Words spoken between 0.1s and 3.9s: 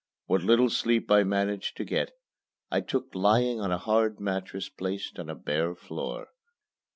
What little sleep I managed to get I took lying on a